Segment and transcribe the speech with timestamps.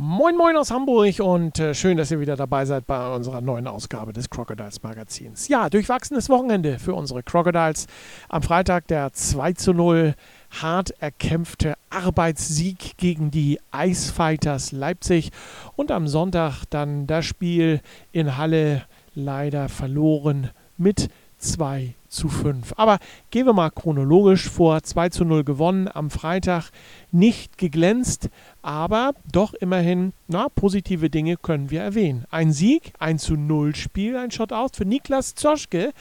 [0.00, 3.66] Moin Moin aus Hamburg und äh, schön, dass ihr wieder dabei seid bei unserer neuen
[3.66, 5.48] Ausgabe des Crocodiles Magazins.
[5.48, 7.88] Ja, durchwachsenes Wochenende für unsere Crocodiles.
[8.28, 10.14] Am Freitag der 2 zu 0
[10.62, 15.32] hart erkämpfte Arbeitssieg gegen die Icefighters Leipzig
[15.74, 17.80] und am Sonntag dann das Spiel
[18.12, 18.84] in Halle
[19.16, 22.74] leider verloren mit 2 zu 5.
[22.76, 22.98] Aber
[23.30, 24.82] gehen wir mal chronologisch vor.
[24.82, 26.70] 2 zu 0 gewonnen am Freitag.
[27.10, 28.28] Nicht geglänzt,
[28.62, 32.24] aber doch immerhin, na, positive Dinge können wir erwähnen.
[32.30, 35.92] Ein Sieg, ein zu 0 Spiel, ein Shot aus für Niklas Zoschke.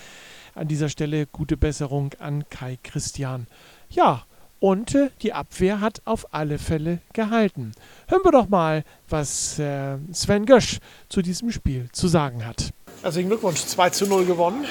[0.55, 3.47] An dieser Stelle gute Besserung an Kai Christian.
[3.89, 4.23] Ja,
[4.59, 7.73] und äh, die Abwehr hat auf alle Fälle gehalten.
[8.07, 12.71] Hören wir doch mal, was äh, Sven Gösch zu diesem Spiel zu sagen hat.
[13.03, 14.65] Herzlichen Glückwunsch, 2 zu 0 gewonnen.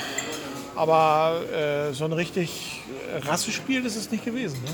[0.77, 2.82] Aber äh, so ein richtig
[3.27, 4.62] Rassespiel ist es nicht gewesen.
[4.64, 4.70] Ne?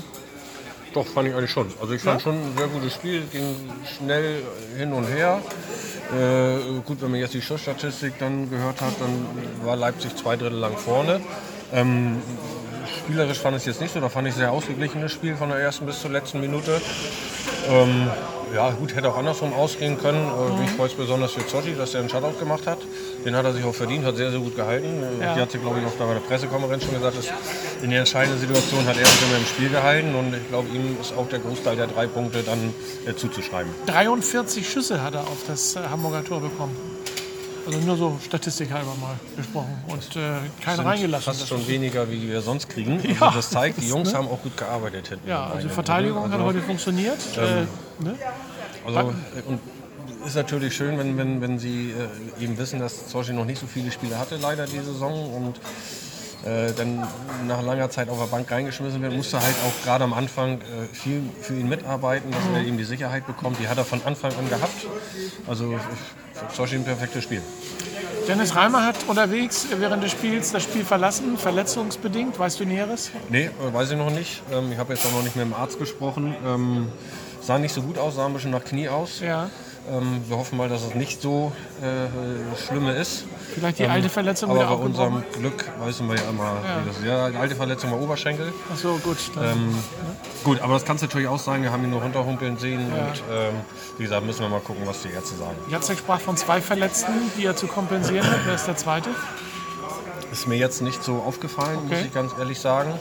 [0.93, 1.71] Doch, fand ich eigentlich schon.
[1.81, 2.23] Also ich fand ja?
[2.23, 3.55] schon ein sehr gutes Spiel, ging
[3.97, 4.43] schnell
[4.77, 5.41] hin und her.
[6.11, 9.25] Äh, gut, wenn man jetzt die Schussstatistik dann gehört hat, dann
[9.65, 11.19] war Leipzig zwei Drittel lang vorne.
[11.73, 12.21] Ähm,
[12.99, 15.57] spielerisch fand ich es jetzt nicht so, da fand ich sehr ausgeglichenes Spiel von der
[15.57, 16.79] ersten bis zur letzten Minute.
[17.69, 18.11] Ähm,
[18.53, 20.25] ja, gut, hätte auch andersrum ausgehen können.
[20.25, 20.59] Mhm.
[20.59, 22.79] Mich freut es besonders für Zotti, dass er einen Shutout gemacht hat.
[23.25, 25.03] Den hat er sich auch verdient, hat sehr, sehr gut gehalten.
[25.19, 25.35] Ja.
[25.35, 27.27] Die hat sie, glaube ich, auch bei der Pressekonferenz schon gesagt, dass
[27.81, 30.15] in der entscheidenden Situation hat er sich immer im Spiel gehalten.
[30.15, 32.73] Und ich glaube, ihm ist auch der Großteil der drei Punkte dann
[33.05, 33.71] äh, zuzuschreiben.
[33.87, 36.75] 43 Schüsse hat er auf das äh, Hamburger Tor bekommen.
[37.65, 41.33] Also nur so statistikhalber mal gesprochen und äh, keinen reingelassen.
[41.33, 42.97] Fast schon weniger, wie wir sonst kriegen.
[42.97, 44.17] Also ja, das zeigt, die Jungs ne?
[44.17, 45.19] haben auch gut gearbeitet.
[45.25, 47.19] Ja, also die Verteidigung also, hat heute funktioniert.
[47.37, 47.65] Ähm, äh,
[47.99, 48.15] ne?
[48.85, 49.13] Also,
[49.47, 49.59] und
[50.25, 53.67] ist natürlich schön, wenn, wenn, wenn sie äh, eben wissen, dass Zorchi noch nicht so
[53.67, 55.33] viele Spiele hatte, leider die Saison.
[55.33, 55.59] Und
[56.45, 57.07] äh, dann
[57.47, 60.93] nach langer Zeit auf der Bank reingeschmissen wird, musste halt auch gerade am Anfang äh,
[60.93, 63.59] viel für ihn mitarbeiten, dass er eben die Sicherheit bekommt.
[63.59, 64.87] Die hat er von Anfang an gehabt.
[65.47, 65.79] Also
[66.53, 67.41] Zoshi ein perfektes Spiel.
[68.27, 72.39] Dennis Reimer hat unterwegs während des Spiels das Spiel verlassen, verletzungsbedingt.
[72.39, 73.11] Weißt du Näheres?
[73.29, 74.41] Nee, äh, weiß ich noch nicht.
[74.51, 76.35] Ähm, ich habe jetzt auch noch nicht mit dem Arzt gesprochen.
[76.45, 76.87] Ähm,
[77.43, 79.19] sah nicht so gut aus, sah ein bisschen nach Knie aus.
[79.19, 79.49] Ja.
[79.91, 83.25] Ähm, wir hoffen mal, dass es nicht so äh, Schlimme ist.
[83.53, 86.81] Vielleicht die ähm, alte Verletzung aber wieder bei unserem Glück wissen wir ja immer, ja.
[86.81, 87.05] wie das ist.
[87.05, 88.53] Ja, die alte Verletzung war Oberschenkel.
[88.71, 89.17] Ach so, gut.
[89.41, 89.75] Ähm.
[90.45, 91.63] Gut, aber das kann es natürlich auch sein.
[91.63, 92.79] Wir haben ihn nur runterhumpeln sehen.
[92.95, 93.07] Ja.
[93.07, 93.53] Und ähm,
[93.97, 95.57] wie gesagt, müssen wir mal gucken, was die Ärzte sagen.
[95.69, 98.39] Jacek sprach von zwei Verletzten, die er zu kompensieren hat.
[98.45, 99.09] Wer ist der zweite?
[100.31, 101.95] Ist mir jetzt nicht so aufgefallen, okay.
[101.95, 102.93] muss ich ganz ehrlich sagen.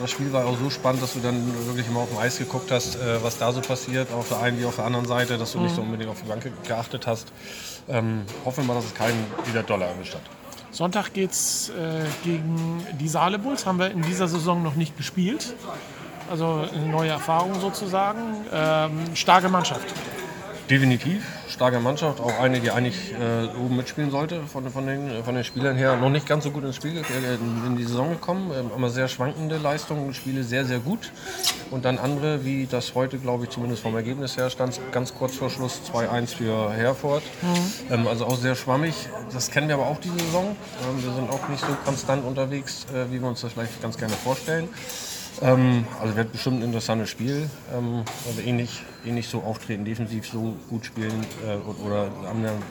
[0.00, 2.70] Das Spiel war auch so spannend, dass du dann wirklich immer auf dem Eis geguckt
[2.70, 5.52] hast, äh, was da so passiert, auf der einen wie auf der anderen Seite, dass
[5.52, 5.64] du mhm.
[5.64, 7.28] nicht so unbedingt auf die Bank geachtet hast.
[7.88, 10.22] Ähm, hoffen wir mal, dass es keinen wieder Dollar erwischt hat.
[10.70, 13.66] Sonntag geht es äh, gegen die Saale Bulls.
[13.66, 15.54] Haben wir in dieser Saison noch nicht gespielt.
[16.30, 18.46] Also eine neue Erfahrung sozusagen.
[18.52, 19.86] Ähm, starke Mannschaft.
[20.70, 25.34] Definitiv starke Mannschaft, auch eine, die eigentlich äh, oben mitspielen sollte von, von, den, von
[25.34, 25.96] den Spielern her.
[25.96, 28.88] Noch nicht ganz so gut ins Spiel äh, in, in die Saison gekommen, äh, aber
[28.88, 31.12] sehr schwankende Leistungen, Spiele sehr, sehr gut.
[31.70, 35.36] Und dann andere, wie das heute, glaube ich, zumindest vom Ergebnis her stand, ganz kurz
[35.36, 37.24] vor Schluss 2-1 für Herford.
[37.42, 37.92] Mhm.
[37.94, 38.94] Ähm, also auch sehr schwammig.
[39.32, 40.56] Das kennen wir aber auch diese Saison.
[40.88, 43.98] Ähm, wir sind auch nicht so konstant unterwegs, äh, wie wir uns das vielleicht ganz
[43.98, 44.68] gerne vorstellen.
[45.42, 47.48] Ähm, also wird bestimmt ein interessantes Spiel.
[47.74, 52.08] Ähm, also ähnlich, ähnlich so auftreten, defensiv so gut spielen äh, oder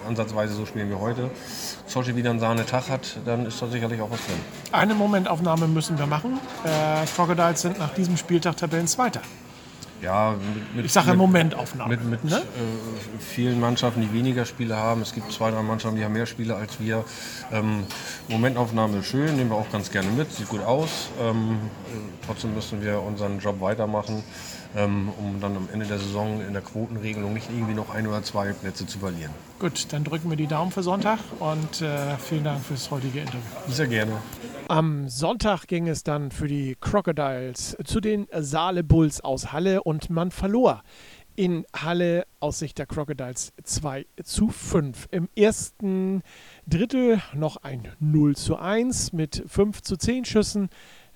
[0.07, 1.29] ansatzweise so spielen wie heute.
[1.87, 4.39] Solche wieder einen Sahne-Tag hat, dann ist da sicherlich auch was drin.
[4.71, 6.39] Eine Momentaufnahme müssen wir machen.
[6.63, 9.21] Äh, Crocodiles sind nach diesem Spieltag Tabellenzweiter.
[10.01, 10.35] Ja,
[10.75, 11.97] mit, ich sage Momentaufnahme.
[11.97, 12.37] Mit, mit ne?
[12.37, 15.01] äh, vielen Mannschaften, die weniger Spiele haben.
[15.01, 17.03] Es gibt zwei, drei Mannschaften, die haben mehr Spiele als wir.
[17.51, 17.83] Ähm,
[18.29, 21.09] Momentaufnahme ist schön, nehmen wir auch ganz gerne mit, sieht gut aus.
[21.21, 21.57] Ähm,
[21.87, 24.23] äh, trotzdem müssen wir unseren Job weitermachen,
[24.75, 28.53] um dann am Ende der Saison in der Quotenregelung nicht irgendwie noch ein oder zwei
[28.53, 29.31] Plätze zu verlieren.
[29.59, 33.41] Gut, dann drücken wir die Daumen für Sonntag und äh, vielen Dank fürs heutige Interview.
[33.67, 34.13] Sehr gerne.
[34.67, 40.11] Am Sonntag ging es dann für die Crocodiles zu den Saale Bulls aus Halle und
[40.11, 40.83] man verlor
[41.39, 45.07] in Halle aus Sicht der Crocodiles 2 zu 5.
[45.11, 46.21] Im ersten
[46.67, 50.69] Drittel noch ein 0 zu 1 mit 5 zu 10 Schüssen.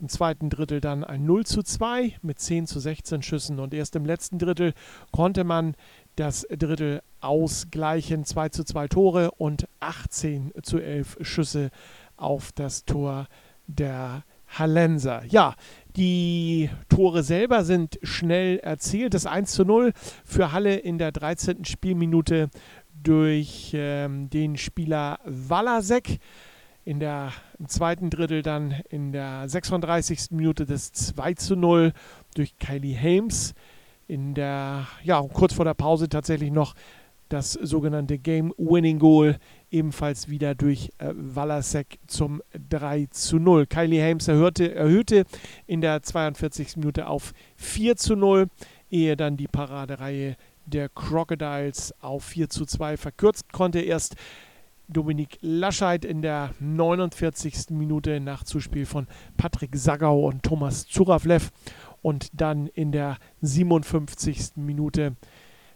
[0.03, 3.95] Im zweiten Drittel dann ein 0 zu 2 mit 10 zu 16 Schüssen und erst
[3.95, 4.73] im letzten Drittel
[5.13, 5.75] konnte man
[6.17, 8.25] das Drittel ausgleichen.
[8.25, 11.69] 2 zu 2 Tore und 18 zu 11 Schüsse
[12.17, 13.29] auf das Tor
[13.67, 15.23] der Hallenser.
[15.23, 15.55] Ja,
[15.95, 19.13] die Tore selber sind schnell erzielt.
[19.13, 19.93] Das 1 zu 0
[20.25, 21.63] für Halle in der 13.
[21.63, 22.49] Spielminute
[23.01, 26.19] durch ähm, den Spieler Walasek.
[26.85, 30.31] In der im zweiten Drittel dann in der 36.
[30.31, 31.93] Minute das 2 zu 0
[32.35, 33.53] durch Kylie Hames.
[34.07, 36.75] In der, ja, kurz vor der Pause tatsächlich noch
[37.29, 39.37] das sogenannte Game-Winning Goal,
[39.71, 43.65] ebenfalls wieder durch äh, Walasek zum 3 zu 0.
[43.65, 45.23] Kylie Hames erhöhte, erhöhte
[45.65, 46.77] in der 42.
[46.77, 48.47] Minute auf 4 zu 0,
[48.91, 50.35] ehe dann die Paradereihe
[50.65, 53.79] der Crocodiles auf 4 zu 2 verkürzt konnte.
[53.79, 54.15] Erst
[54.87, 57.69] Dominik Lascheid in der 49.
[57.71, 59.07] Minute nach Zuspiel von
[59.37, 61.51] Patrick Sagau und Thomas Zuravlev
[62.01, 64.57] und dann in der 57.
[64.57, 65.15] Minute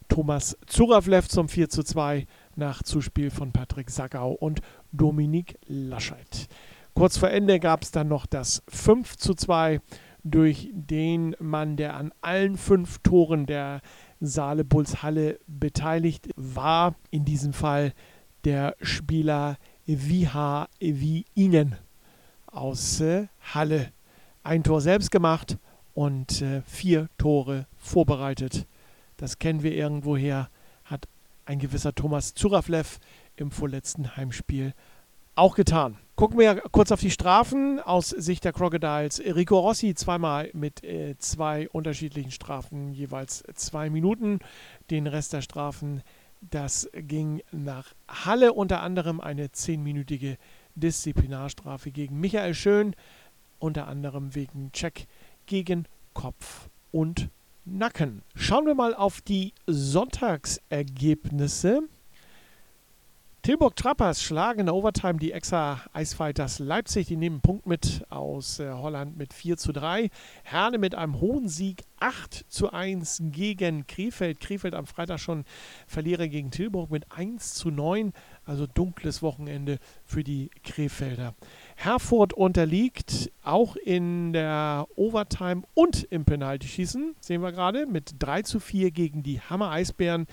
[0.10, 4.62] Thomas Zuravlev zum 4 zu 2 nach Zuspiel von Patrick Sagau und
[4.92, 6.48] Dominik Lascheid.
[6.94, 9.82] Kurz vor Ende gab es dann noch das 5 zu 2
[10.24, 13.82] durch den Mann, der an allen fünf Toren der
[14.20, 16.96] Saale Bulls Halle beteiligt war.
[17.12, 17.94] In diesem Fall
[18.48, 21.76] der Spieler Viha wie Ihnen
[22.46, 23.92] aus äh, Halle.
[24.42, 25.58] Ein Tor selbst gemacht
[25.94, 28.66] und äh, vier Tore vorbereitet.
[29.18, 30.50] Das kennen wir irgendwoher,
[30.86, 31.10] hat
[31.46, 33.00] ein gewisser Thomas Zuraflev
[33.36, 34.74] im vorletzten Heimspiel
[35.36, 35.98] auch getan.
[36.16, 39.20] Gucken wir kurz auf die Strafen aus Sicht der Crocodiles.
[39.20, 44.40] Rico Rossi zweimal mit äh, zwei unterschiedlichen Strafen, jeweils zwei Minuten.
[44.90, 46.02] Den Rest der Strafen,
[46.42, 50.38] das ging nach Halle, unter anderem eine zehnminütige
[50.76, 52.96] Disziplinarstrafe gegen Michael Schön,
[53.60, 55.08] unter anderem wegen Check
[55.46, 57.30] gegen Kopf und
[57.66, 58.22] Nacken.
[58.36, 61.82] Schauen wir mal auf die Sonntagsergebnisse.
[63.48, 67.08] Tilburg Trappers schlagen in der Overtime die Exa Eisfighters Leipzig.
[67.08, 70.10] Die nehmen Punkt mit aus äh, Holland mit 4 zu 3.
[70.44, 74.42] Herne mit einem hohen Sieg 8 zu 1 gegen Krefeld.
[74.42, 75.46] Krefeld am Freitag schon
[75.88, 78.12] Verlierer gegen Tilburg mit 1 zu 9.
[78.48, 81.36] Also dunkles Wochenende für die Krefelder.
[81.76, 88.60] Herford unterliegt auch in der Overtime und im Penaltyschießen, sehen wir gerade, mit 3 zu
[88.60, 90.28] 4 gegen die Hammer Eisbären.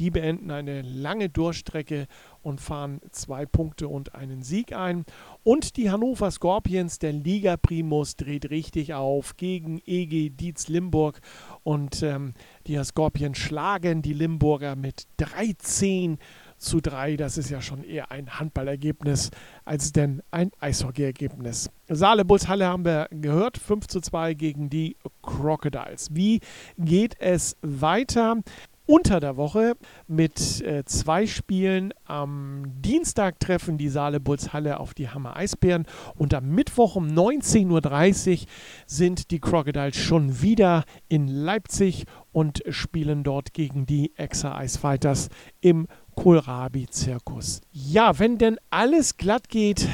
[0.00, 2.06] Die beenden eine lange Durchstrecke
[2.42, 5.04] und fahren zwei Punkte und einen Sieg ein.
[5.44, 11.20] Und die Hannover Scorpions, der Liga Primus, dreht richtig auf gegen EG Dietz Limburg.
[11.62, 12.34] Und ähm,
[12.66, 16.18] die Scorpions schlagen die Limburger mit 13
[16.60, 17.16] zu 3.
[17.16, 19.30] Das ist ja schon eher ein Handballergebnis
[19.64, 21.70] als denn ein Eishockeyergebnis.
[21.88, 26.08] Saale Bulls Halle haben wir gehört, 5 zu 2 gegen die Crocodiles.
[26.12, 26.40] Wie
[26.78, 28.36] geht es weiter?
[28.90, 29.76] unter der Woche
[30.08, 31.94] mit äh, zwei Spielen.
[32.06, 35.86] Am Dienstag treffen die Saale Bulls Halle auf die Hammer Eisbären
[36.16, 38.46] und am Mittwoch um 19.30 Uhr
[38.86, 45.28] sind die Crocodiles schon wieder in Leipzig und spielen dort gegen die Exa Ice Fighters
[45.60, 45.86] im
[46.20, 47.62] Kohlrabi-Zirkus.
[47.72, 49.88] Ja, wenn denn alles glatt geht,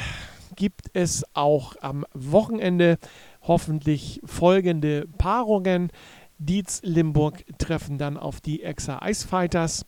[0.56, 2.98] gibt es auch am Wochenende
[3.42, 5.92] hoffentlich folgende Paarungen.
[6.38, 9.86] Dietz Limburg treffen dann auf die Exa Ice Fighters.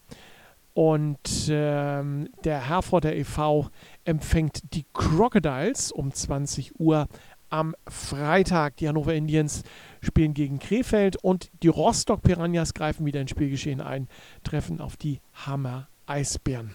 [0.75, 3.69] Und ähm, der Herforder e.V.
[4.05, 7.08] empfängt die Crocodiles um 20 Uhr
[7.51, 8.77] am Freitag.
[8.77, 9.65] Die Hannover Indians
[10.01, 14.06] spielen gegen Krefeld und die Rostock Piranhas greifen wieder ins Spielgeschehen ein,
[14.44, 16.74] treffen auf die Hammer Eisbären.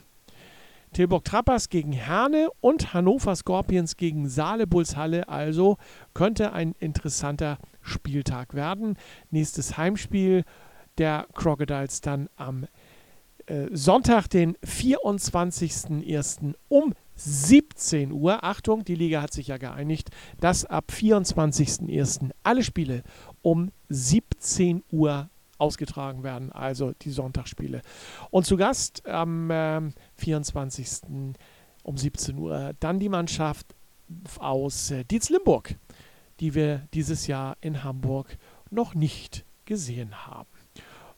[0.93, 5.27] Tilburg Trappers gegen Herne und Hannover Scorpions gegen Saale Bulls Halle.
[5.27, 5.77] Also
[6.13, 8.97] könnte ein interessanter Spieltag werden.
[9.31, 10.43] Nächstes Heimspiel
[10.99, 12.67] der Crocodiles dann am
[13.47, 16.53] äh, Sonntag, den 24.01.
[16.69, 18.43] um 17 Uhr.
[18.43, 20.09] Achtung, die Liga hat sich ja geeinigt,
[20.39, 22.31] dass ab 24.01.
[22.43, 23.03] alle Spiele
[23.41, 25.29] um 17 Uhr
[25.63, 27.81] ausgetragen werden, also die Sonntagsspiele.
[28.29, 29.81] Und zu Gast am äh,
[30.15, 31.35] 24.
[31.83, 33.73] um 17 Uhr dann die Mannschaft
[34.39, 35.75] aus äh, Dietz Limburg,
[36.39, 38.37] die wir dieses Jahr in Hamburg
[38.69, 40.49] noch nicht gesehen haben.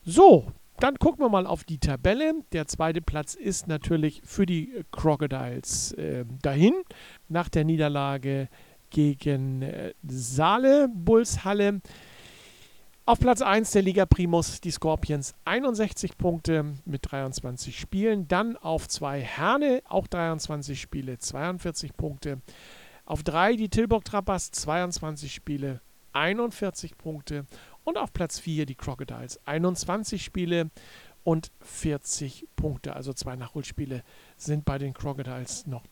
[0.04, 2.34] So, dann gucken wir mal auf die Tabelle.
[2.52, 6.74] Der zweite Platz ist natürlich für die Crocodiles äh, dahin.
[7.28, 8.48] Nach der Niederlage
[8.90, 11.80] gegen äh, Saale Bulls Halle
[13.06, 18.26] auf Platz 1 der Liga Primus die Scorpions 61 Punkte mit 23 Spielen.
[18.26, 22.40] Dann auf 2 Herne, auch 23 Spiele, 42 Punkte.
[23.04, 25.80] Auf 3 die Tilburg Trappers, 22 Spiele,
[26.14, 27.46] 41 Punkte.
[27.84, 30.70] Und auf Platz 4 die Crocodiles, 21 Spiele
[31.24, 32.96] 41 Punkte.
[32.96, 34.02] Also zwei Nachholspiele
[34.36, 35.84] sind bei den Crocodiles noch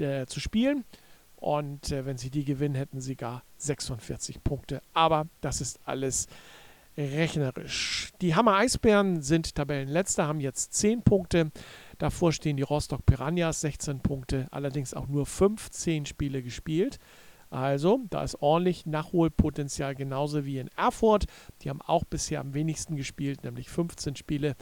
[0.00, 0.84] äh, zu spielen.
[1.42, 4.80] Und äh, wenn sie die gewinnen, hätten sie gar 46 Punkte.
[4.92, 6.28] Aber das ist alles
[6.96, 8.12] rechnerisch.
[8.20, 11.50] Die Hammer Eisbären sind Tabellenletzter, haben jetzt 10 Punkte.
[11.98, 17.00] Davor stehen die Rostock Piranhas, 16 Punkte, allerdings auch nur 15 Spiele gespielt.
[17.50, 21.24] Also, da ist ordentlich Nachholpotenzial, genauso wie in Erfurt.
[21.62, 24.54] Die haben auch bisher am wenigsten gespielt, nämlich 15 Spiele.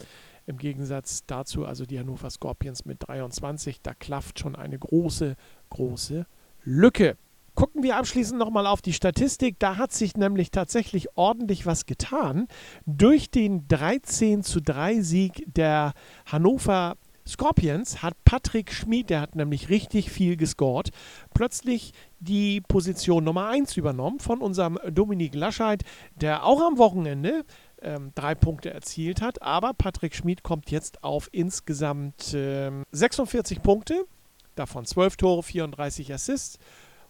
[0.46, 5.36] Im Gegensatz dazu, also die Hannover Scorpions mit 23, da klafft schon eine große,
[5.68, 6.24] große
[6.64, 7.16] Lücke.
[7.54, 9.58] Gucken wir abschließend nochmal auf die Statistik.
[9.58, 12.48] Da hat sich nämlich tatsächlich ordentlich was getan.
[12.86, 15.92] Durch den 13 zu 3 Sieg der
[16.26, 20.90] Hannover Scorpions hat Patrick Schmid, der hat nämlich richtig viel gescored,
[21.34, 25.82] plötzlich die Position Nummer 1 übernommen von unserem Dominik Lascheid,
[26.16, 27.44] der auch am Wochenende
[27.82, 29.42] ähm, drei Punkte erzielt hat.
[29.42, 34.06] Aber Patrick Schmid kommt jetzt auf insgesamt ähm, 46 Punkte,
[34.54, 36.58] davon 12 Tore, 34 Assists.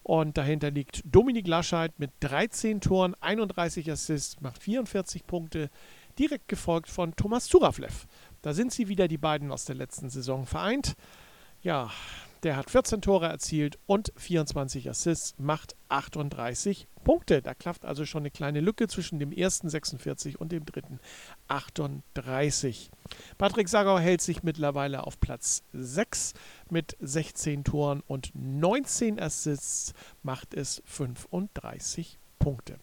[0.03, 5.71] Und dahinter liegt Dominik Lascheid mit 13 Toren, 31 Assists, macht 44 Punkte,
[6.19, 8.07] direkt gefolgt von Thomas Zuraflev
[8.43, 10.97] da sind sie wieder, die beiden aus der letzten Saison vereint.
[11.63, 11.91] Ja,
[12.43, 17.43] der hat 14 Tore erzielt und 24 Assists, macht 38 Punkte.
[17.43, 21.01] Da klafft also schon eine kleine Lücke zwischen dem ersten 46 und dem dritten
[21.49, 22.91] 38.
[23.39, 26.35] Patrick Sagau hält sich mittlerweile auf Platz 6
[26.71, 29.93] mit 16 Toren und 19 Assists,
[30.23, 32.79] macht es 35 Punkte.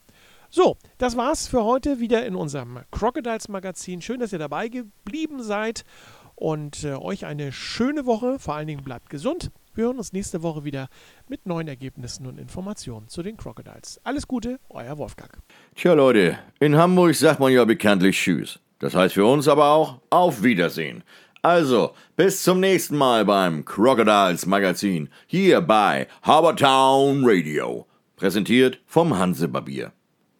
[0.49, 4.01] So, das war's für heute wieder in unserem Crocodiles Magazin.
[4.01, 5.83] Schön, dass ihr dabei geblieben seid
[6.37, 8.37] und äh, euch eine schöne Woche.
[8.39, 9.49] Vor allen Dingen bleibt gesund.
[9.73, 10.87] Wir hören uns nächste Woche wieder
[11.27, 13.99] mit neuen Ergebnissen und Informationen zu den Crocodiles.
[14.03, 15.31] Alles Gute, euer Wolfgang.
[15.75, 18.59] Tja, Leute, in Hamburg sagt man ja bekanntlich Tschüss.
[18.79, 21.03] Das heißt für uns aber auch Auf Wiedersehen.
[21.41, 27.87] Also, bis zum nächsten Mal beim Crocodiles Magazin hier bei Harbortown Radio.
[28.15, 29.91] Präsentiert vom Hansebarbier.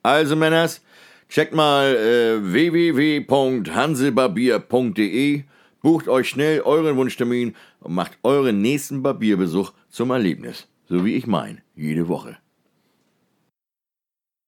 [0.03, 0.81] Also, Männers,
[1.29, 5.43] checkt mal äh, www.hansebarbier.de,
[5.87, 10.67] bucht euch schnell euren Wunschtermin und macht euren nächsten Barbierbesuch zum Erlebnis.
[10.89, 12.35] So wie ich mein, jede Woche.